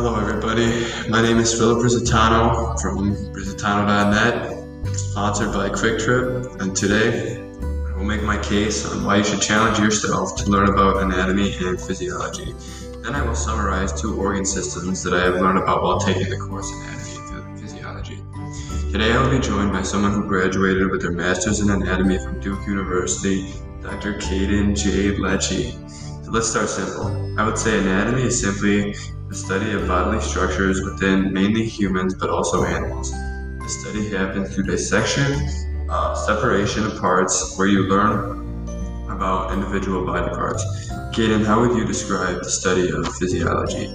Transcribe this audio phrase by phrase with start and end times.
[0.00, 0.86] Hello, everybody.
[1.10, 8.22] My name is Philip Rizzitano from Rizzitano.net, sponsored by QuickTrip, and today I will make
[8.22, 12.54] my case on why you should challenge yourself to learn about anatomy and physiology.
[13.02, 16.38] Then I will summarize two organ systems that I have learned about while taking the
[16.38, 18.22] course in Anatomy and Physiology.
[18.92, 22.38] Today I will be joined by someone who graduated with their Master's in Anatomy from
[22.38, 24.14] Duke University, Dr.
[24.14, 25.16] Caden J.
[25.18, 25.74] Lecce.
[26.24, 27.34] So let's start simple.
[27.36, 28.94] I would say anatomy is simply
[29.28, 33.10] the study of bodily structures within mainly humans but also animals.
[33.10, 35.46] The study happens through dissection,
[35.90, 38.38] uh, separation of parts, where you learn
[39.10, 40.64] about individual body parts.
[41.12, 43.94] Caden, how would you describe the study of physiology?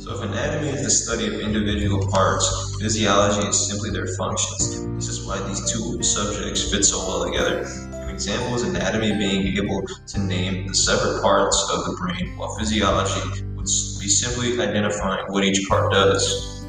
[0.00, 4.84] So, if anatomy is the study of individual parts, physiology is simply their functions.
[4.96, 7.60] This is why these two subjects fit so well together.
[7.92, 12.56] An example is anatomy being able to name the separate parts of the brain, while
[12.56, 16.64] physiology be simply identifying what each part does.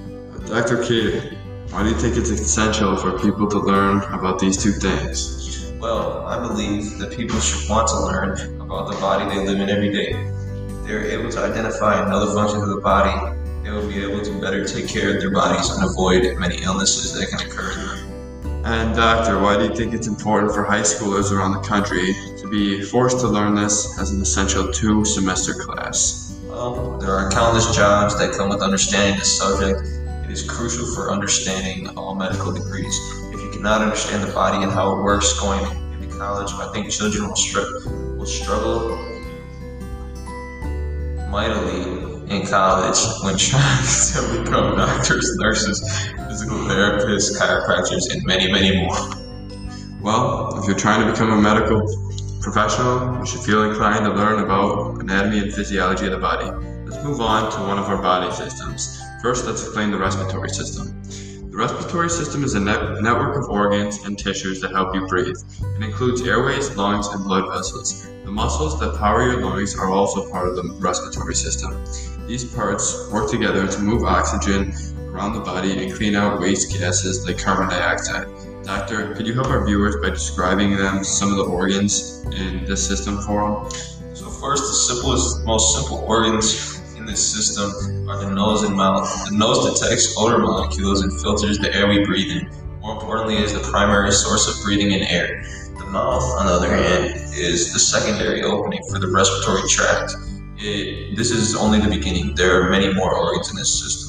[0.47, 0.77] Dr.
[0.77, 1.37] Caden,
[1.71, 5.71] why do you think it's essential for people to learn about these two things?
[5.79, 9.69] Well, I believe that people should want to learn about the body they live in
[9.69, 10.11] every day.
[10.11, 14.41] If they're able to identify another functions of the body, they will be able to
[14.41, 18.07] better take care of their bodies and avoid many illnesses that can occur in them.
[18.65, 22.49] And doctor, why do you think it's important for high schoolers around the country to
[22.49, 26.27] be forced to learn this as an essential two semester class?
[26.58, 29.80] Well, there are countless jobs that come with understanding the subject.
[30.25, 32.97] It is crucial for understanding all medical degrees
[33.31, 36.89] If you cannot understand the body and how it works going into college, I think
[36.89, 38.97] children will, str- will struggle
[41.30, 45.80] mightily in college when trying to become doctors, nurses,
[46.27, 48.97] physical therapists, chiropractors, and many, many more.
[50.02, 52.06] Well, if you're trying to become a medical
[52.51, 56.45] professional, you should feel inclined to learn about anatomy and physiology of the body.
[56.85, 59.01] Let's move on to one of our body systems.
[59.21, 61.03] First, let's explain the respiratory system.
[61.52, 65.36] The respiratory system is a net- network of organs and tissues that help you breathe.
[65.75, 68.07] It includes airways, lungs, and blood vessels.
[68.23, 71.83] The muscles that power your lungs are also part of the respiratory system.
[72.27, 74.73] These parts work together to move oxygen
[75.09, 78.27] around the body and clean out waste gases like carbon dioxide.
[78.67, 82.86] Doctor, could you help our viewers by describing them some of the organs in this
[82.86, 83.72] system for them?
[84.14, 89.08] So first, the simplest, most simple organs in this system are the nose and mouth.
[89.30, 92.52] The nose detects odor molecules and filters the air we breathe in.
[92.82, 95.45] More importantly, is the primary source of breathing in air.
[95.78, 97.05] The mouth, on the other hand,
[97.38, 100.11] is the secondary opening for the respiratory tract.
[100.58, 102.36] It, this is only the beginning.
[102.36, 104.06] There are many more organs in this system.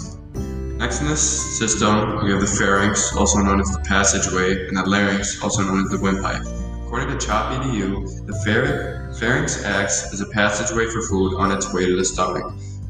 [0.79, 4.89] Next in this system, we have the pharynx, also known as the passageway, and the
[4.89, 6.43] larynx, also known as the windpipe.
[6.87, 11.87] According to CHOP EDU, the pharynx acts as a passageway for food on its way
[11.87, 12.45] to the stomach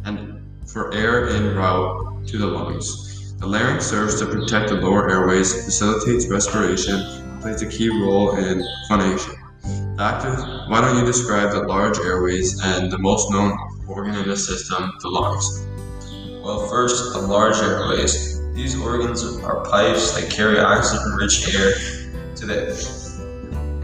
[0.04, 3.34] and for air en route to the lungs.
[3.38, 8.36] The larynx serves to protect the lower airways, facilitates respiration, and plays a key role
[8.36, 9.34] in phonation.
[9.96, 10.36] Doctor,
[10.68, 13.56] why don't you describe the large airways and the most known
[13.88, 15.67] organ in the system, the lungs?
[16.48, 18.40] Well, first, the large airways.
[18.54, 21.74] These organs are pipes that carry oxygen-rich air
[22.36, 22.56] to the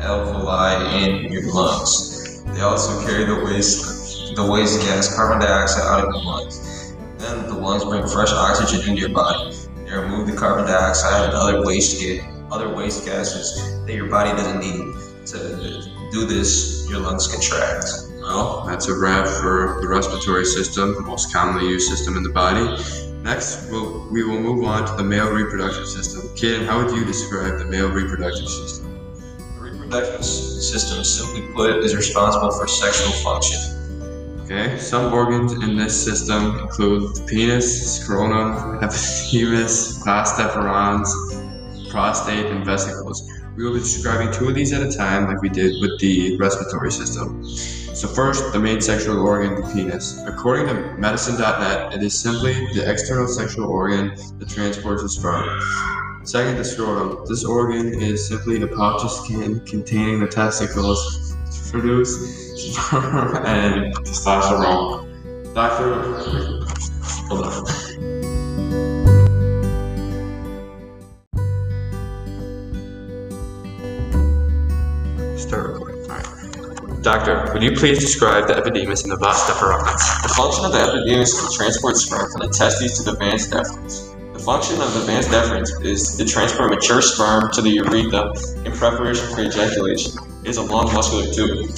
[0.00, 2.42] alveoli in your lungs.
[2.54, 6.94] They also carry the waste the waste gas, carbon dioxide, out of your lungs.
[7.18, 9.54] Then the lungs bring fresh oxygen into your body.
[9.84, 12.02] They remove the carbon dioxide and other waste
[12.50, 14.94] other waste gases that your body doesn't need.
[15.26, 17.84] To do this, your lungs contract.
[18.24, 22.30] Well, that's a wrap for the respiratory system, the most commonly used system in the
[22.30, 22.64] body.
[23.22, 26.22] Next, we'll, we will move on to the male reproductive system.
[26.34, 28.98] Caden, how would you describe the male reproductive system?
[29.56, 33.60] The reproductive system, simply put, is responsible for sexual function.
[34.44, 41.10] Okay, some organs in this system include the penis, scrotum, epididymis, vas deferens,
[41.90, 43.30] prostate, and vesicles.
[43.54, 46.38] We will be describing two of these at a time, like we did with the
[46.38, 47.44] respiratory system.
[47.94, 50.20] So, first, the main sexual organ, the penis.
[50.26, 55.60] According to medicine.net, it is simply the external sexual organ that transports the sperm.
[56.24, 57.24] Second, the scrotum.
[57.28, 62.18] This organ is simply a pouch of skin containing the testicles to produce
[62.56, 65.54] sperm and testosterone.
[65.54, 66.02] Doctor,
[67.28, 67.83] hold on.
[77.04, 80.00] Doctor, would you please describe the epididymis and the vas deferens?
[80.22, 83.46] The function of the epididymis is to transport sperm from the testes to the vas
[83.46, 84.08] deferens.
[84.32, 88.32] The function of the vas deferens is to transport mature sperm to the urethra
[88.64, 90.16] in preparation for ejaculation.
[90.44, 91.68] It is a long muscular tube.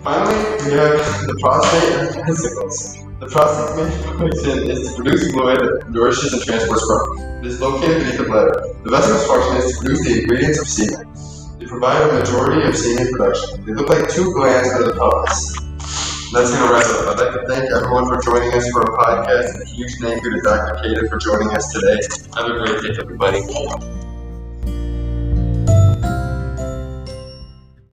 [0.00, 2.96] Finally, we have the prostate and the testicles.
[3.20, 7.44] The prostate main function is to produce fluid that nourishes and transports sperm.
[7.44, 8.56] It is located beneath the bladder.
[8.84, 11.35] The vesicles' function is to produce the ingredients of semen.
[11.66, 13.64] They provide a majority of semen production.
[13.64, 15.56] They look like two glands under the pelvis.
[16.32, 17.18] That's going to wrap it up.
[17.18, 20.22] I'd like to thank everyone for joining us for our podcast, and a huge thank
[20.22, 20.80] you to Dr.
[20.80, 21.98] Cater for joining us today.
[22.36, 23.95] Have a great day, everybody.